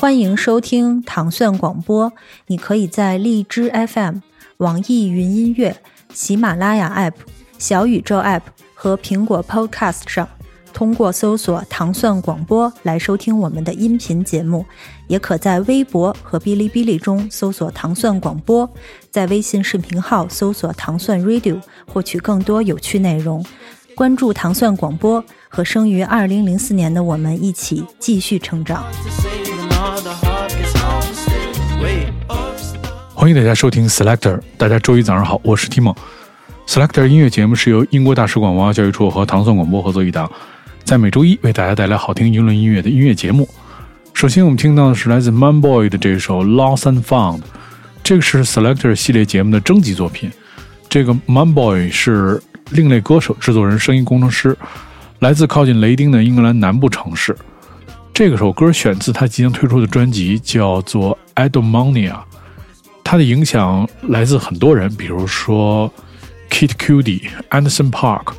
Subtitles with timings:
[0.00, 2.12] 欢迎收听糖蒜广播。
[2.46, 4.18] 你可以在荔枝 FM、
[4.58, 5.76] 网易云音乐、
[6.14, 7.14] 喜马拉雅 App、
[7.58, 8.42] 小宇宙 App
[8.74, 10.28] 和苹果 Podcast 上，
[10.72, 14.64] 通过搜索“糖蒜广播”来收听我们的音频节目。
[15.08, 18.70] 也可在微博和哔哩哔哩中搜索“糖蒜广播”，
[19.10, 21.60] 在微信视频号搜索“糖蒜 Radio”
[21.92, 23.44] 获取更多有趣内容。
[23.96, 28.84] 关注糖蒜广播，和生于二零零四年的我们一起继续成长。
[33.14, 35.96] 欢迎大家收听 Selector，大家周一早上好，我是 Timo。
[36.66, 40.30] Selector 音乐节目是由英国大使馆文化教育处和唐宋广播合作一档，
[40.84, 43.48] 在每周一为大家带来好听英伦音乐的音乐节目。
[44.12, 47.40] 首先我们听到的是来自 Man Boy 的这首 Lost and Found，
[48.04, 50.30] 这个是 Selector 系列节目的征集作品。
[50.90, 54.54] 这个 Man Boy 是另类歌手、制作人、声音工程师，
[55.20, 57.34] 来自靠近雷丁的英格兰南部城市。
[58.18, 61.16] 这首歌选自他即将推出的专辑，叫做
[61.48, 62.10] 《Edomonia》。
[63.04, 65.88] 他的影响来自很多人，比如说
[66.50, 68.32] Kid Cudi、Anderson Park、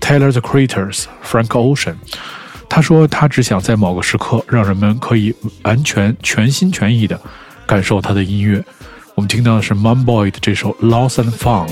[0.00, 1.96] Taylor the Creators、Frank Ocean。
[2.70, 7.20] 他说，他只想在某个时刻，让人们可以完全全心全意地
[7.66, 8.64] 感受他的音乐。
[9.14, 11.68] 我们听到的是 Mum Boy 的这首《Lost and Found》。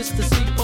[0.00, 0.59] just to see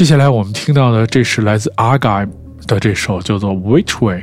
[0.00, 2.26] 接下来我们听到的，这是来自 argym
[2.66, 4.22] 的这首叫做《Which Way》，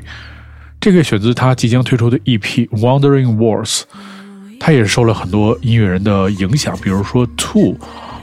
[0.81, 3.81] 这个选自他即将推出的 EP《Wandering Wars》，
[4.59, 7.77] 他也受了很多音乐人的影响，比如说 Two、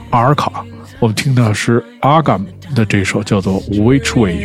[0.09, 0.65] 阿尔卡。
[0.99, 2.43] 我们听到的是 argym
[2.75, 4.35] 的这首叫做《Which Way》。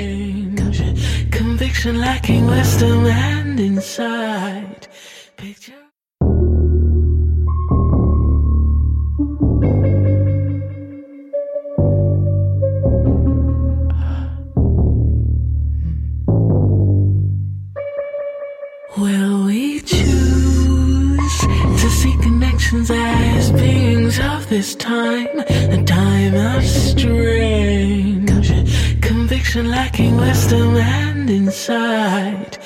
[22.71, 28.31] Connections as beings of this time, a time of strange
[29.03, 32.59] conviction lacking wisdom and insight.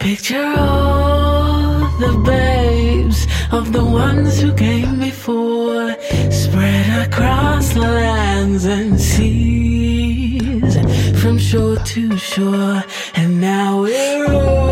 [0.00, 5.94] Picture all the babes of the ones who came before,
[6.30, 10.74] spread across lands and seas,
[11.20, 12.82] from shore to shore,
[13.14, 14.71] and now we're all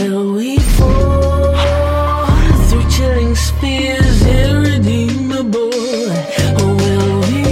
[0.00, 1.54] Will we fall
[2.68, 5.74] through chilling spheres irredeemable?
[6.60, 7.42] Or will we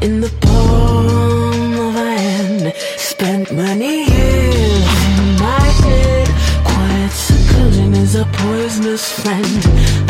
[0.00, 2.72] in the palm of hand?
[2.98, 6.28] Spent many years in my head.
[6.64, 9.60] Quiet is a poisonous friend.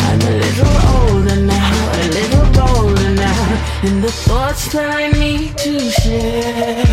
[0.07, 3.45] I'm a little older now, a little bolder now,
[3.83, 6.88] in the thoughts that I need to share.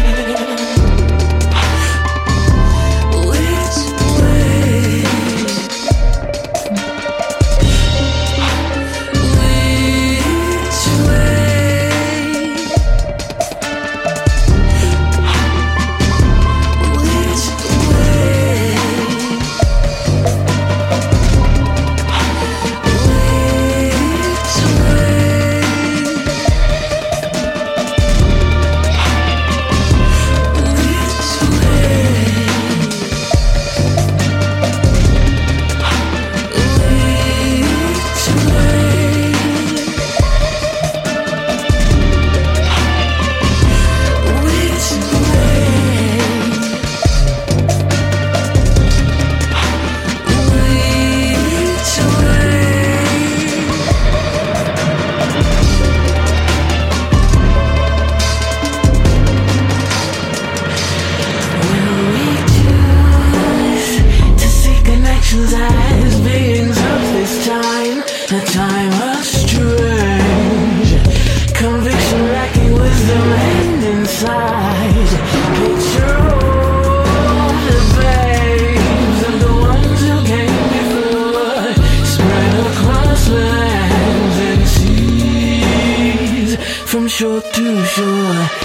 [87.95, 88.64] sure.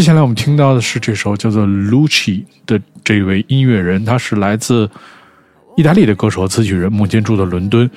[0.00, 4.88] 接下来我们听到的是这首叫做 lucy 的这位音乐人他是来自
[5.76, 7.88] 意大利的歌手和词曲人目前住的伦敦。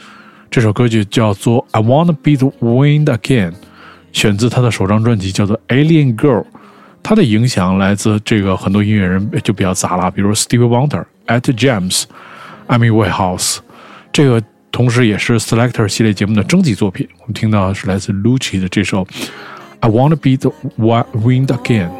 [0.51, 3.53] 这首歌曲叫做 i wanna be the wind again
[4.11, 6.43] 选自他的首张专辑叫做 alien girl
[7.01, 12.03] 他的影响来自这个很多音乐人就比较杂了比如 steve Wonder at the james
[12.67, 13.59] amy warehouse
[14.11, 14.43] 这个
[14.73, 19.07] 同时也是 selector 系列节目的征集作品我们听到的是来自 lucy 的这首
[19.83, 20.49] I want to be the
[21.17, 21.91] wind again.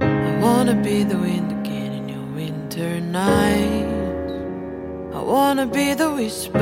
[0.00, 4.32] I wanna be the wind again in your winter nights.
[5.14, 6.58] I wanna be the whisper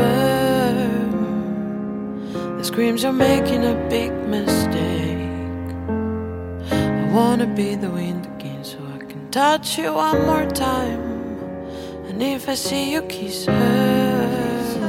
[2.35, 5.31] that screams you're making a big mistake.
[6.73, 8.34] I wanna be the wind
[9.35, 11.03] touch you one more time.
[12.07, 14.81] And if I see you kiss her,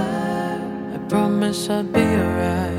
[0.94, 2.75] I promise I'll be alright.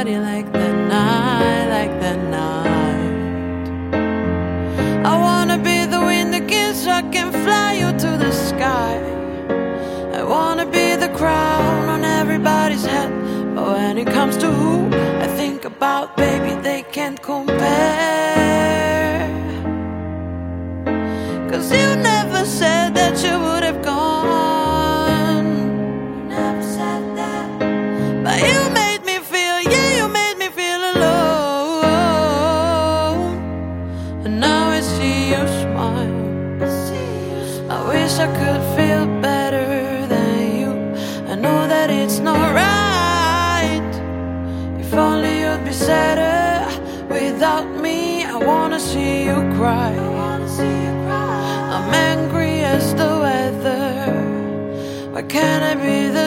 [0.00, 3.12] body like the night, like the night.
[5.04, 8.96] I wanna be the wind again so I can fly you to the sky.
[10.18, 13.10] I wanna be the crown on everybody's head.
[13.54, 14.88] But when it comes to who
[15.24, 16.80] I think about, baby, they
[49.60, 49.92] cry.
[51.74, 53.82] I'm angry as the weather.
[55.12, 56.19] Why can't I be the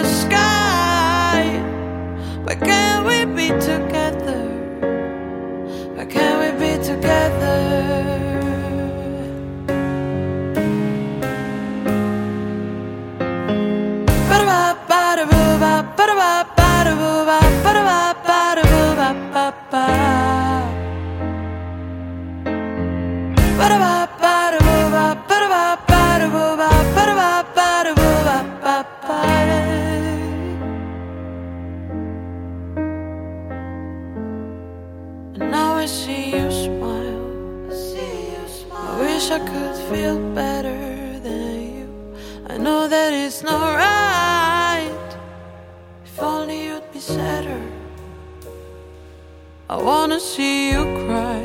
[50.24, 51.44] see you cry.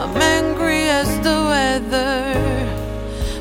[0.00, 2.32] I'm angry as the weather.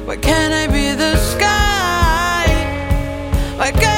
[0.05, 2.45] Why can't I be the sky?
[3.57, 3.94] Why can't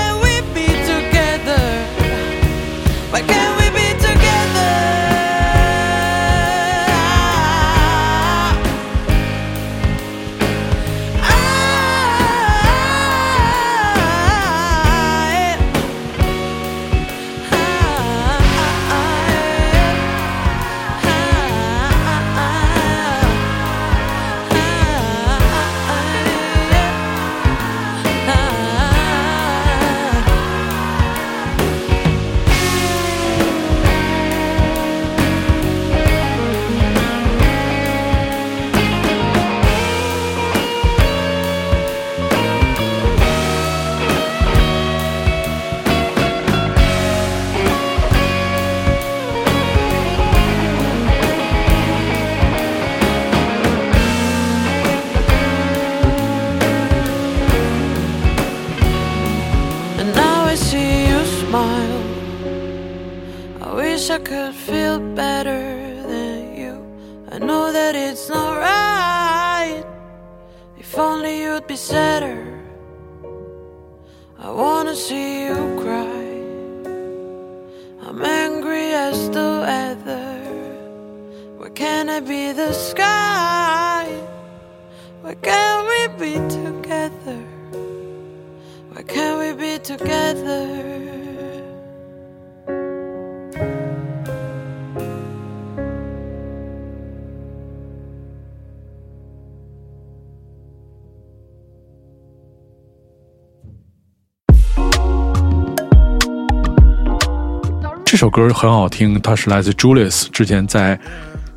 [108.17, 110.99] 这首歌很好听，它是来自 Julius，之前在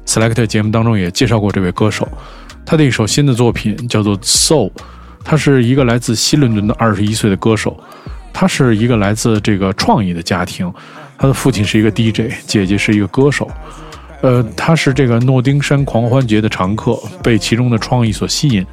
[0.05, 2.07] Select 节目当中也介绍过这位歌手。
[2.67, 4.69] 他的一首新的作品叫做《Soul》，
[5.25, 7.83] 他是一个来自西伦敦的二十一岁的歌手。
[8.31, 10.71] 他是一个来自这个创意的家庭，
[11.17, 13.51] 他的父亲是一个 DJ，姐姐是一个歌手。
[14.21, 18.67] 呃，他是这个诺丁山狂欢节的常客，被其中的创意所吸引，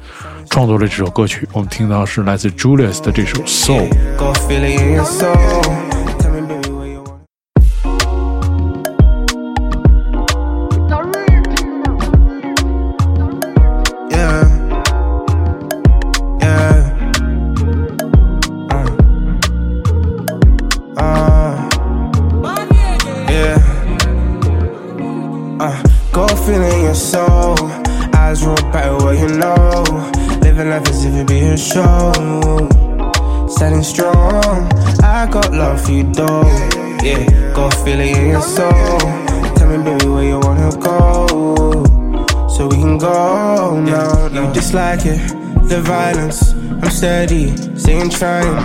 [0.50, 1.48] 创作了这首歌曲。
[1.54, 3.88] 我们听到是来自 Julius 的这首《Soul》。
[26.88, 27.54] Your soul.
[28.14, 29.84] Eyes roll back, what you know.
[30.40, 32.12] Living life as if it be a show
[33.48, 34.72] standing strong.
[35.02, 36.48] I got love for you, though.
[37.02, 38.98] Yeah, go feel it in your soul.
[39.56, 41.26] Tell me, baby, where you wanna go.
[42.48, 44.28] So we can go now.
[44.32, 45.20] You dislike it,
[45.68, 46.52] the violence.
[46.82, 48.56] I'm steady, staying trying.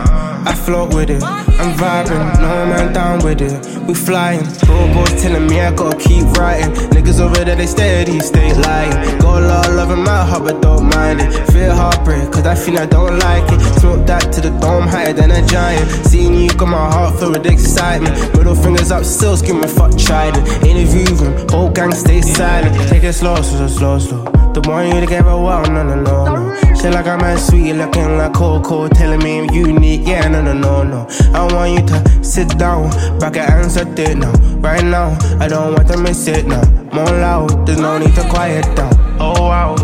[0.47, 1.21] I float with it,
[1.59, 3.53] I'm vibing, no man down with it.
[3.87, 6.71] We flying, billboards telling me I gotta keep writing.
[6.91, 9.19] Niggas over there, they steady, stay lying.
[9.19, 11.31] Got a lot of love in my heart, but don't mind it.
[11.51, 13.59] Feel heartbreak, cause I feel I don't like it.
[13.79, 15.89] Smoke that to the dome, higher than a giant.
[16.07, 18.15] Seeing you got my heart filled with excitement.
[18.35, 20.47] Middle fingers up, still screaming, fuck Trident.
[20.65, 22.75] Interview room, whole gang stay silent.
[22.89, 24.42] Take it slow, slow, slow, slow.
[24.53, 26.75] The one you together, well, no, no, no, no.
[26.75, 30.53] Shit like I'm a sweet, looking like Coco, telling me I'm unique, yeah, no, no,
[30.53, 31.07] no, no.
[31.33, 34.31] I want you to sit down, back and answer it now.
[34.59, 36.63] Right now, I don't want to miss it now.
[36.93, 38.93] More loud, there's no need to quiet down.
[39.19, 39.75] Oh wow,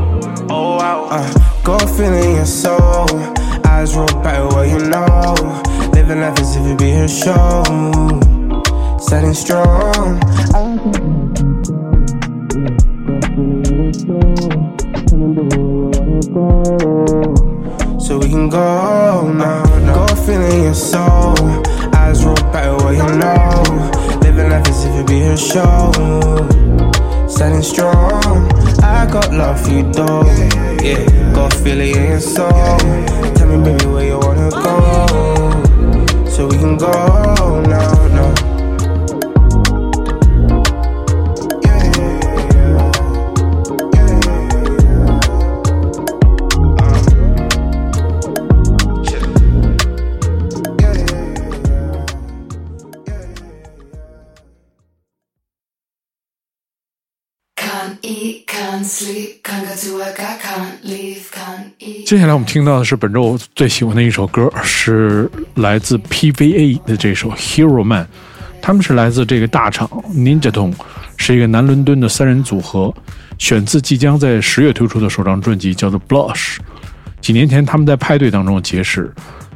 [0.51, 1.07] oh wow.
[1.09, 3.07] Uh, go feel it in your soul.
[3.65, 5.35] Eyes roll back, what you know.
[5.93, 7.63] Living life as if it be a show.
[8.99, 11.18] Standing strong.
[18.49, 19.63] Go now.
[19.93, 21.35] Go feel it in your soul.
[21.93, 23.63] Eyes roll back, what you know.
[24.21, 25.91] Living life as if it be a show.
[27.27, 28.49] Standing strong.
[28.81, 30.23] I got love for you, though.
[30.81, 32.49] Yeah, go feel it in your soul.
[33.35, 36.27] Tell me, baby, where you wanna go.
[36.27, 37.98] So we can go now,
[62.05, 68.03] 接下来我们听到的是本周我最喜欢的一首歌，是来自 PVA 的这首《Hero Man》。
[68.61, 70.73] 他们是来自这个大厂 Ninja Tone，
[71.15, 72.93] 是一个南伦敦的三人组合，
[73.37, 76.57] 选自即将在十月推出的首张专辑，叫做《Blush》。
[77.21, 79.09] 几年前他们在派对当中结识，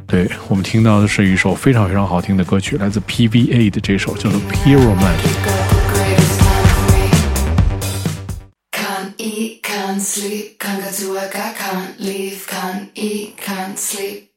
[0.06, 5.14] 对我们听到的是一首非常非常好听的歌曲，来自 PVA 的这首叫做《Hero Man》。
[9.94, 14.33] Can't sleep, can't go to work, I can't leave, can't eat, can't sleep.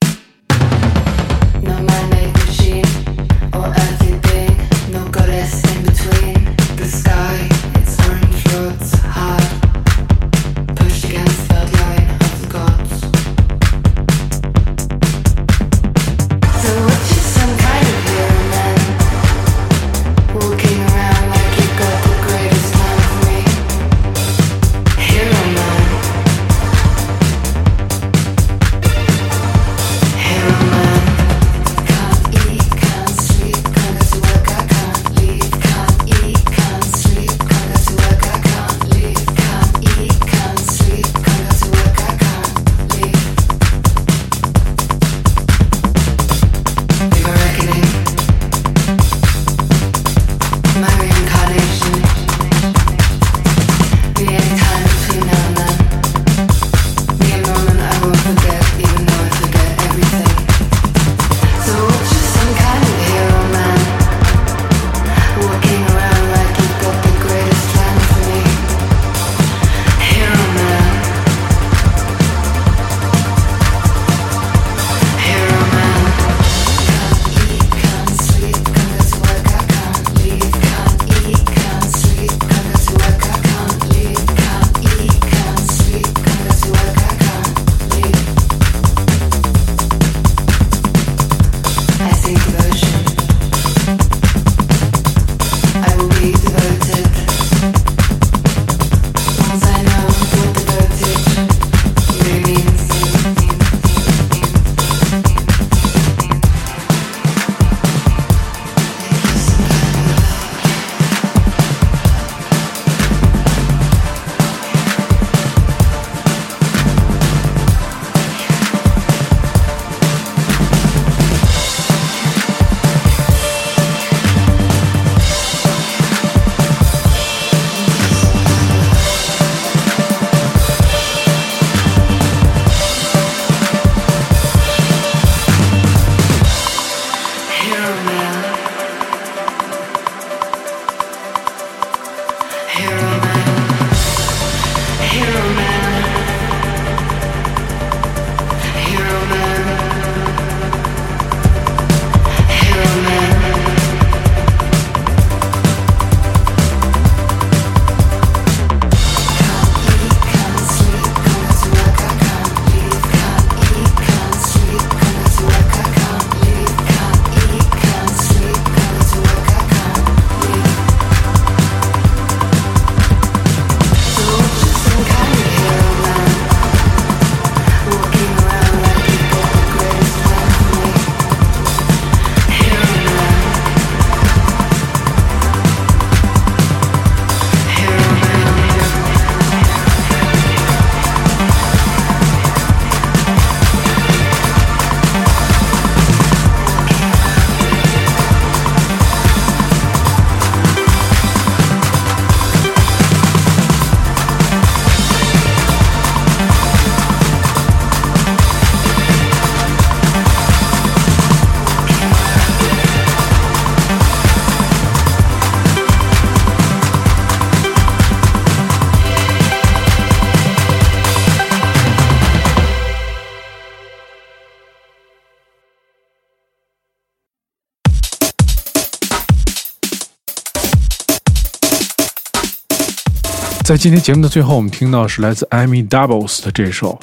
[233.67, 236.97] 在今天节目的最后，我们听到是来自 Amy Doubles 的这首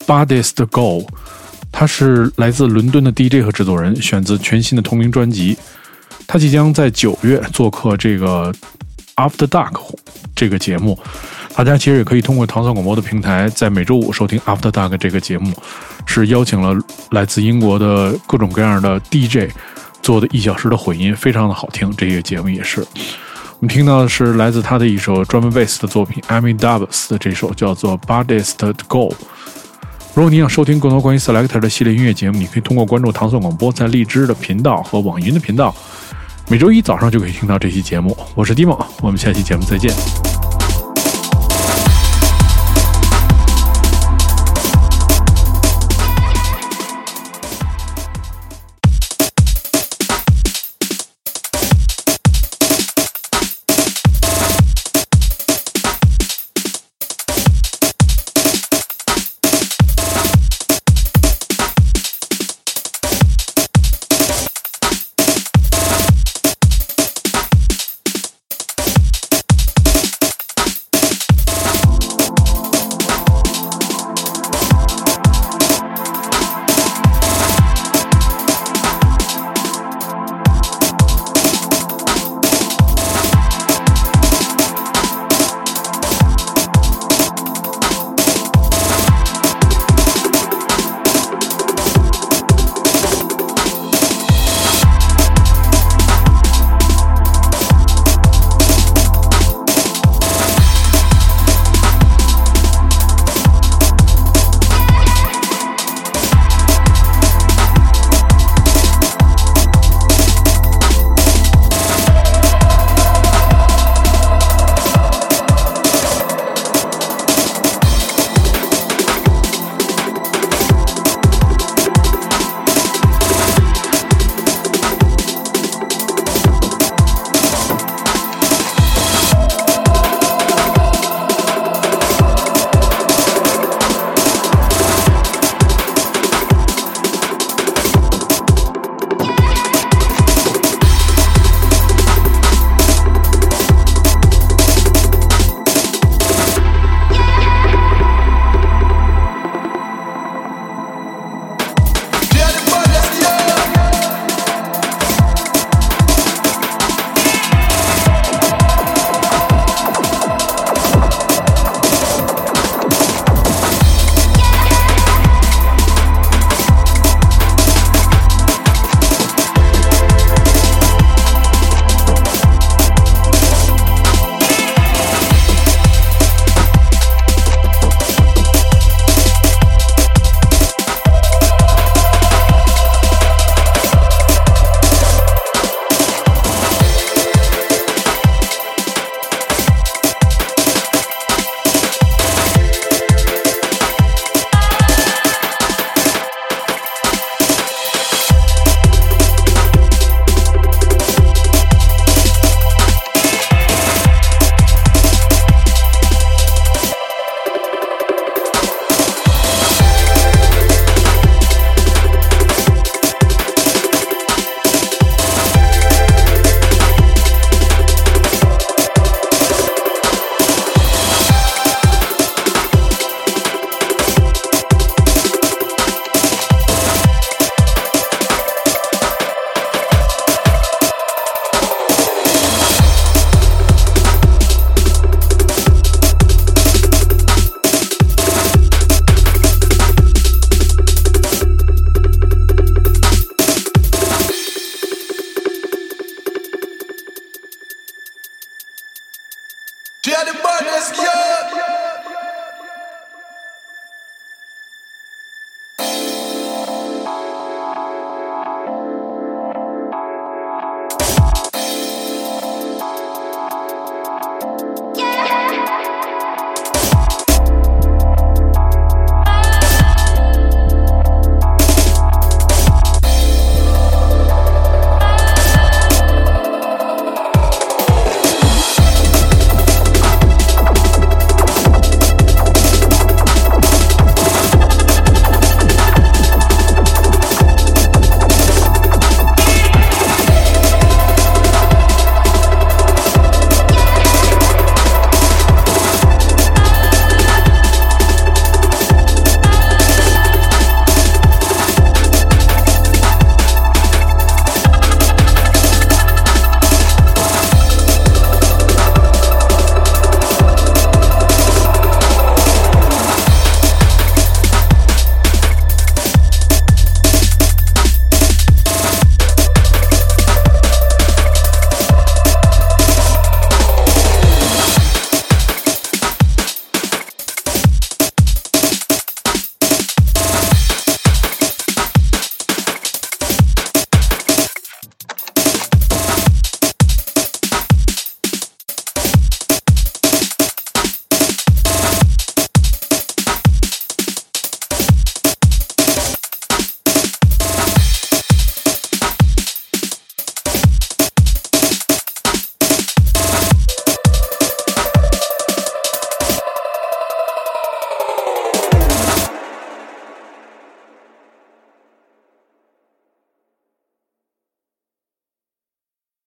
[0.04, 1.02] 《Baddest Go》，
[1.70, 5.56] 他是来自伦敦的 DJ 和制作人，选自全新的同名专辑。
[6.26, 8.52] 他即将在九月做客这个
[9.14, 9.80] After Dark
[10.34, 10.98] 这个节目，
[11.54, 15.54] 大家其实也可以通过糖蒜广播的平台，在每周五收听 After Dark 这个节目，
[16.06, 16.76] 是邀请了
[17.12, 19.48] 来自英国的各种各样的 DJ
[20.02, 21.94] 做的一小时的混音，非常的好听。
[21.96, 22.84] 这个节目也是，
[23.60, 28.56] 我们听到的是来自他的一首专门贝斯的作品 Amy Dubs 的这首叫做 Buddhist
[28.88, 29.14] Goal。
[30.12, 35.74] 如果你想收听更多关于 Selector 的系列音乐节目，你可以通过关注唐宋广播在荔枝的频道和网云的频道，
[36.48, 38.16] 每周一早上就可以听到这期节目。
[38.34, 40.33] 我是 Dimo，我们下期节目再见。